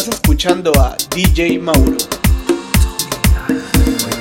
[0.00, 1.98] Estás escuchando a DJ Mauro.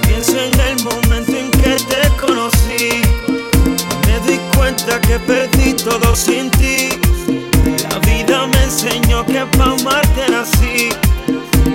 [0.01, 3.01] Pienso en el momento en que te conocí.
[4.05, 6.89] Me di cuenta que perdí todo sin ti.
[7.89, 10.89] La vida me enseñó que pa' amarte era así.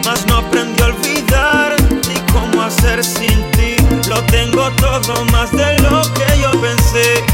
[0.04, 1.74] Mas no aprendí a olvidar
[2.06, 3.76] ni cómo hacer sin ti.
[4.10, 7.24] Lo tengo todo más de lo que yo pensé.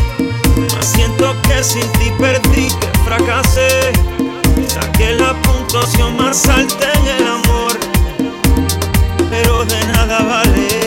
[0.76, 4.29] Mas siento que sin ti perdí, que fracasé.
[4.72, 7.72] Saqué la puntuación más alta en el amor,
[9.28, 10.79] pero de nada vale.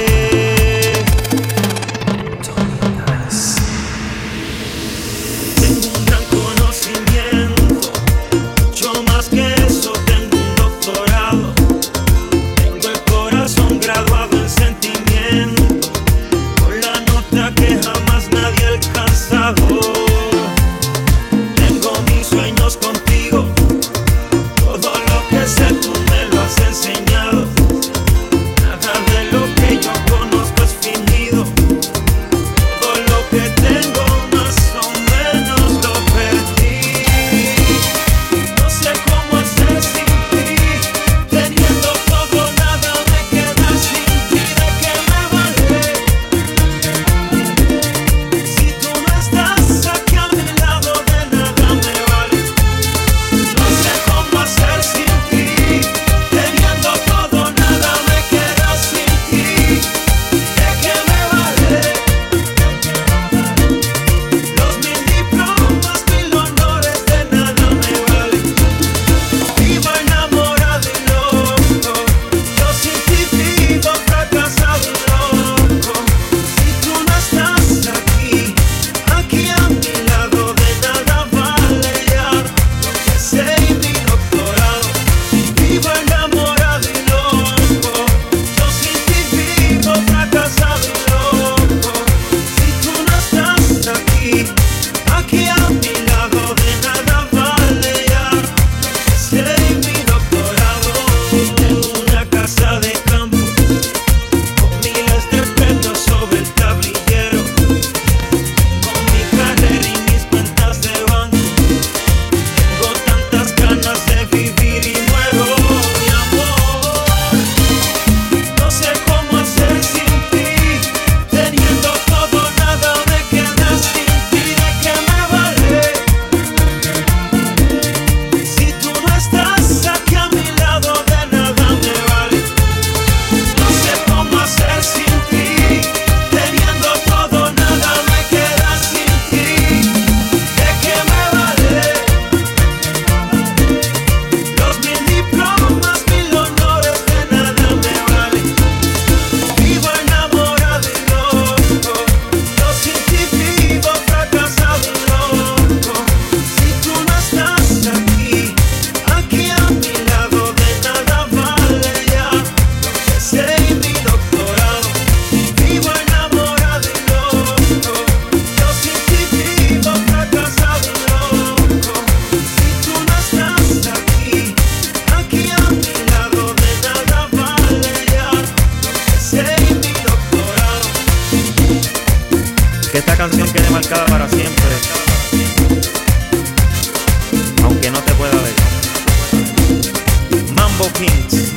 [190.94, 191.52] Kings,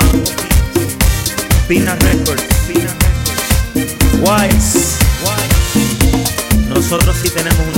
[1.68, 2.44] Pina Records,
[4.22, 4.96] Wise.
[6.68, 7.75] Nosotros sí tenemos una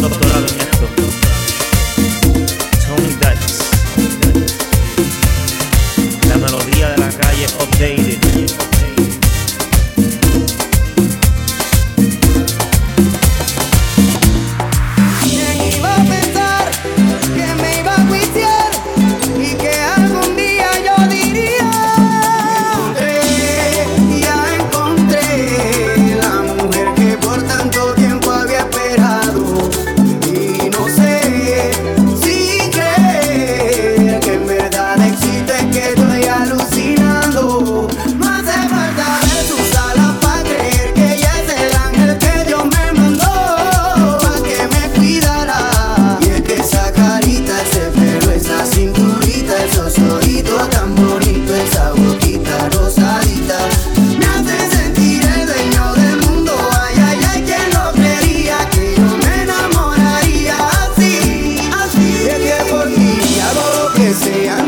[64.19, 64.68] say I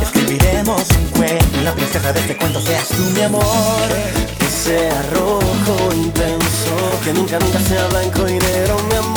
[0.00, 3.44] Escribiremos un cuento, la princesa de este cuento seas tú, mi amor.
[4.38, 9.15] Que sea rojo intenso, que nunca, nunca sea blanco y negro, mi amor.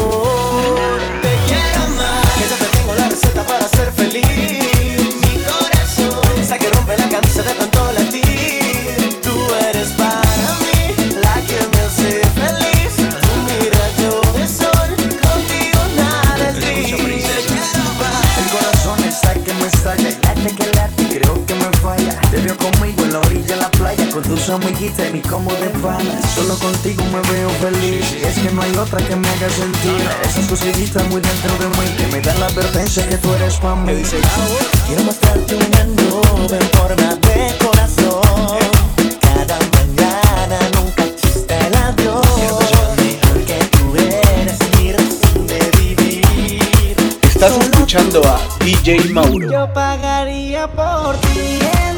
[24.89, 28.05] viste ni cómo te panas Solo contigo me veo feliz.
[28.19, 30.09] Y es que no hay otra que me haga sentir.
[30.23, 33.75] Esas cosillitas muy dentro de mí Que me dan la advertencia que tú eres para
[33.75, 33.93] mí.
[34.87, 38.57] Quiero mostrarte una nube en forma de corazón.
[39.21, 42.25] Cada mañana nunca chiste el adiós.
[43.27, 46.95] Porque tú eres mi razón de vivir.
[47.23, 49.51] Estás escuchando a DJ Mauro.
[49.51, 51.88] Yo pagaría por ti eh".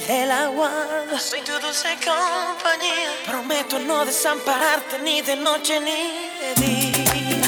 [0.00, 1.18] de.
[1.18, 3.10] Soy tu dulce compañía.
[3.26, 5.90] Prometo no desampararte ni de noche ni
[6.40, 7.42] de día.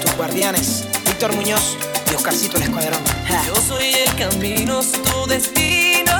[0.00, 1.76] Tus guardianes, Víctor Muñoz
[2.10, 3.02] y Oscarcito el Escuadrón.
[3.46, 6.12] Yo soy el camino, tu destino.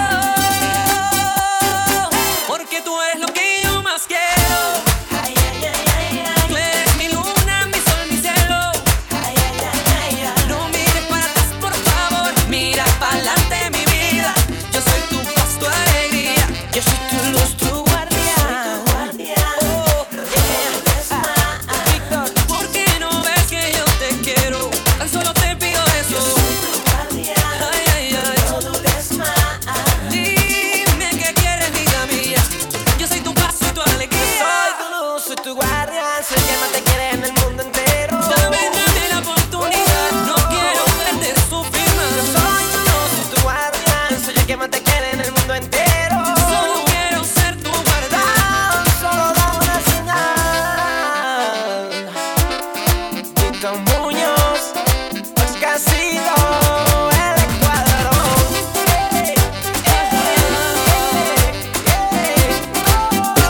[2.47, 3.62] Porque tú eres lo que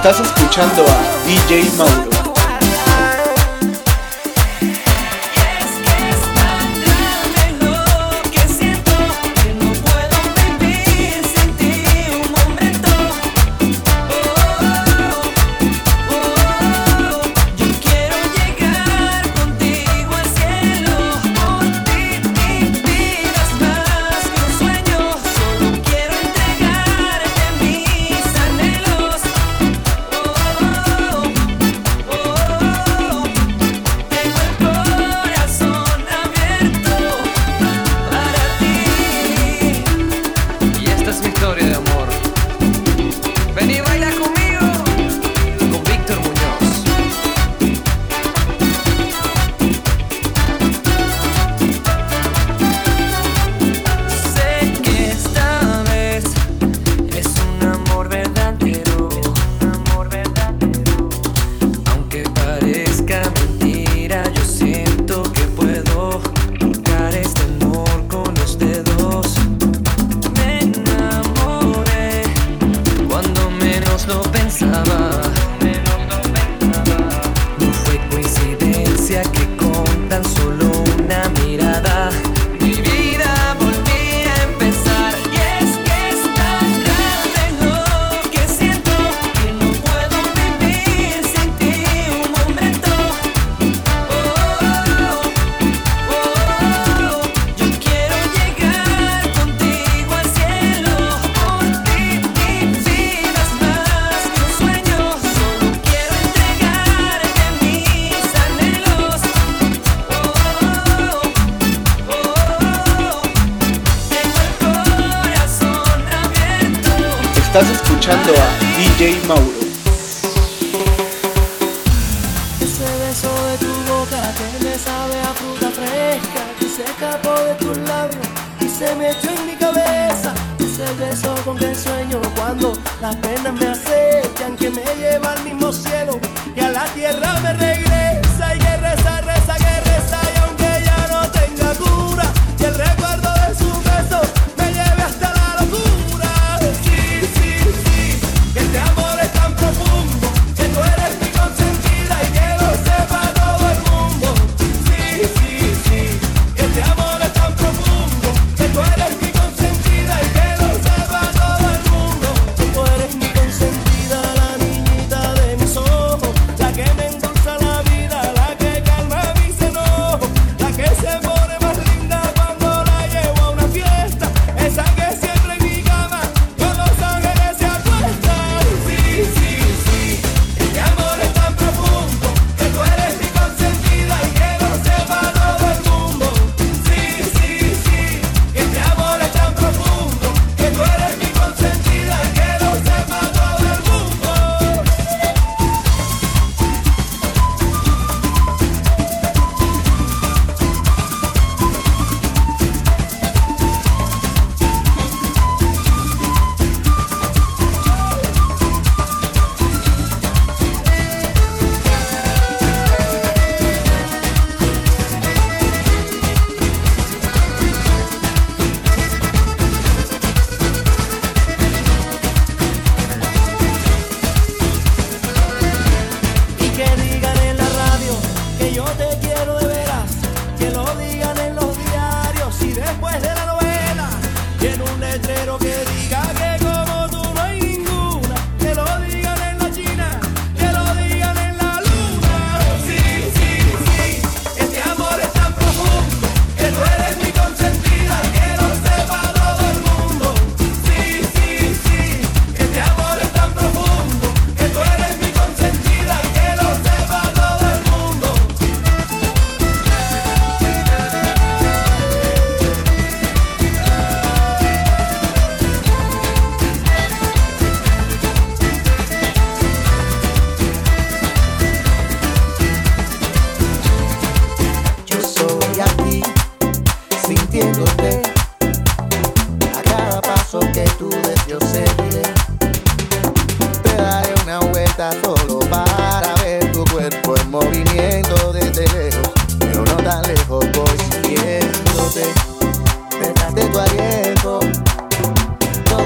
[0.03, 2.12] Estás escuchando a DJ Mauro.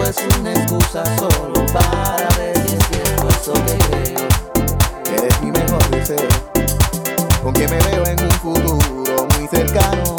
[0.08, 4.28] es una excusa solo para ver si es cierto eso que creo.
[5.02, 6.28] Que eres mi mejor deseo,
[7.42, 10.16] con que me veo en un futuro muy cercano.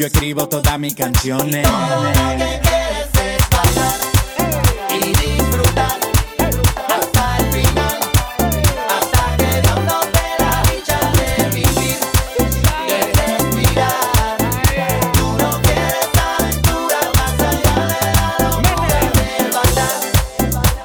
[0.00, 1.68] yo escribo todas mis canciones.
[1.68, 4.00] Y que quieres es pasar
[5.12, 5.98] disfrutar
[6.88, 7.98] hasta el final,
[8.88, 9.60] hasta que
[14.72, 14.88] de.
[15.12, 16.08] Tú no quieres
[17.14, 18.50] más allá de la
[19.36, 20.00] levantar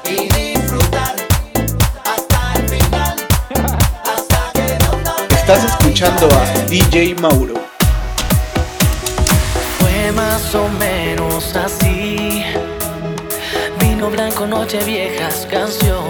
[0.04, 1.16] y disfrutar
[2.04, 3.16] hasta el final,
[4.04, 7.65] hasta que Estás escuchando a DJ Mauro.
[10.78, 12.44] Menos así.
[13.80, 16.05] Vino blanco, noche, viejas canciones.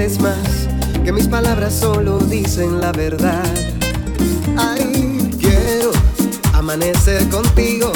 [0.00, 0.66] vez más
[1.04, 3.44] que mis palabras solo dicen la verdad.
[4.56, 5.90] Ay, quiero
[6.54, 7.92] amanecer contigo.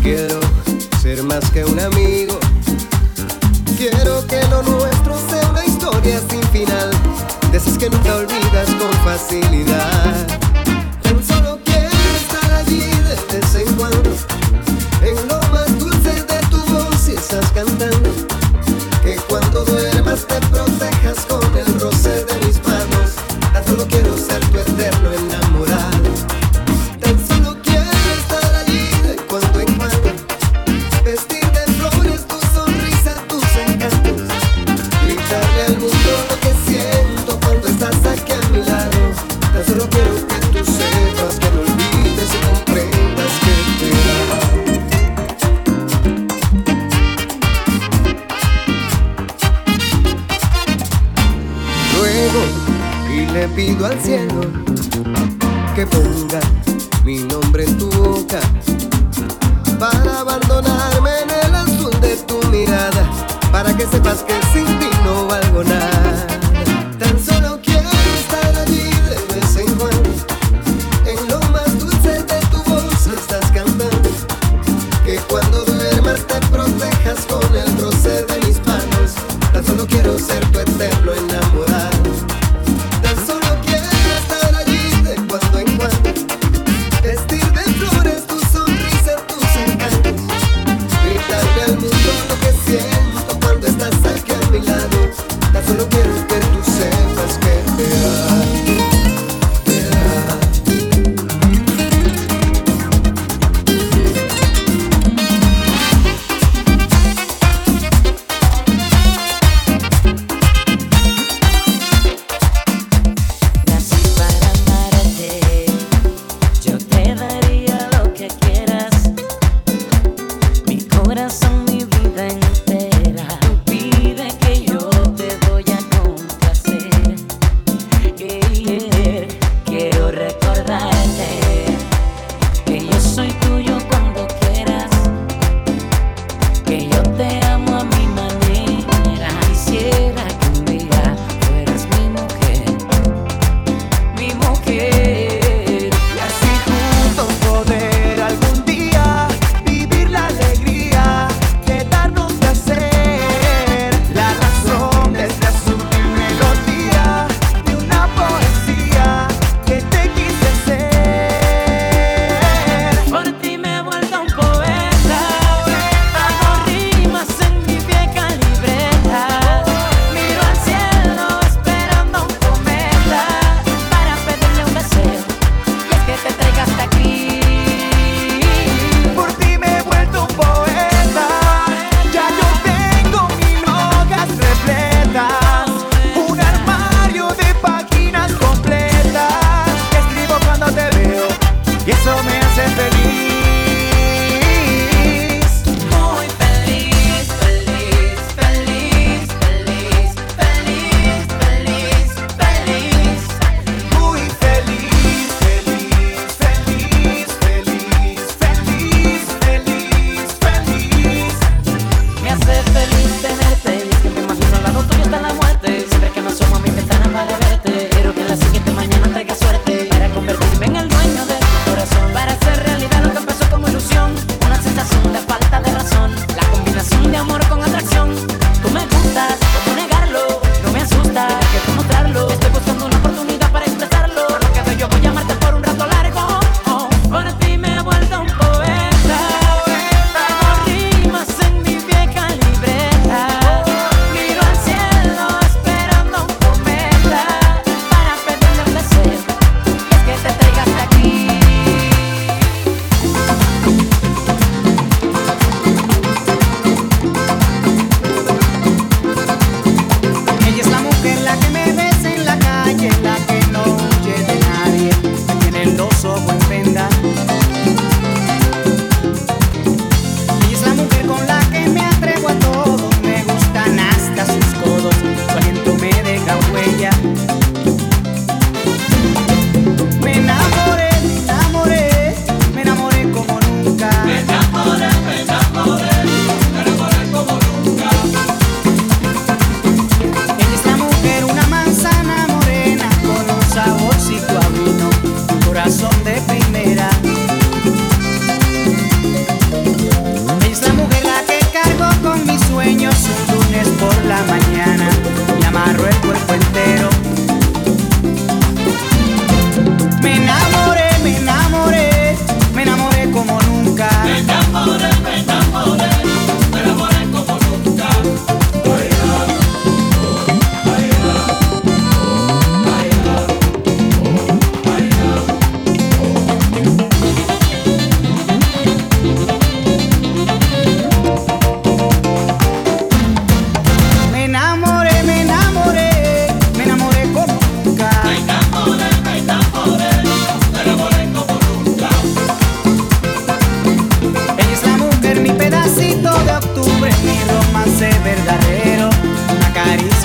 [0.00, 0.40] Quiero
[1.02, 2.38] ser más que un amigo.
[3.76, 6.92] Quiero que lo nuestro sea una historia sin final,
[7.52, 10.47] de esas que nunca olvidas con facilidad.
[53.58, 54.40] pido al cielo
[55.74, 56.67] que ponga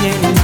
[0.03, 0.42] siento.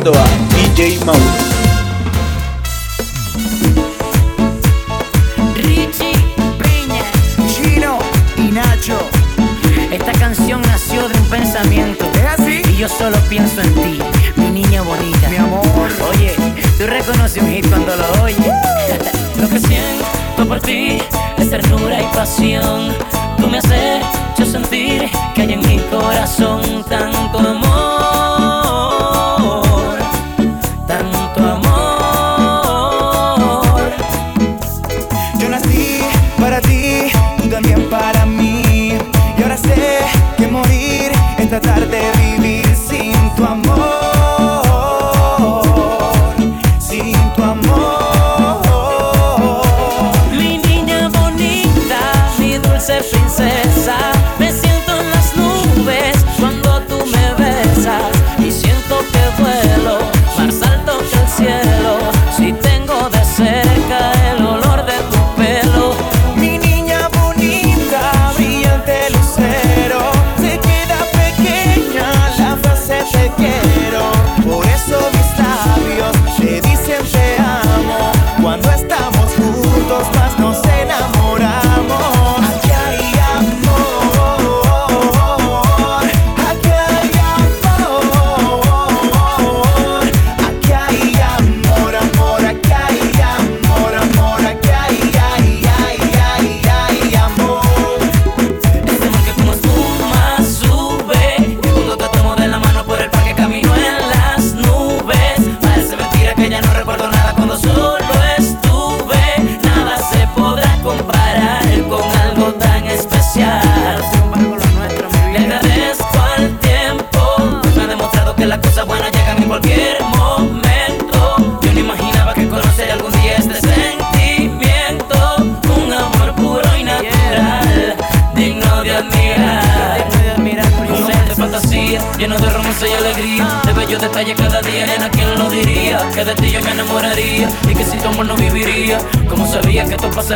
[0.00, 1.39] Sandoval, DJ Mau.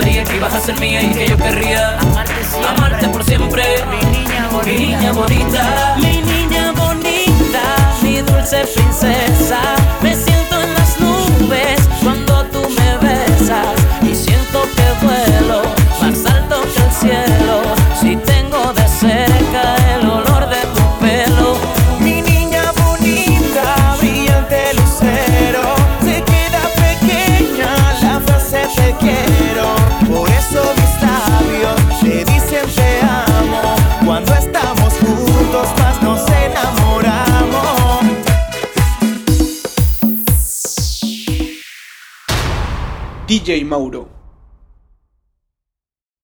[0.01, 1.97] sabía que ibas a ser mía y que yo querría
[2.68, 3.62] amarte, por siempre.
[4.64, 5.93] Mi niña bonita.
[43.63, 44.24] Mauro.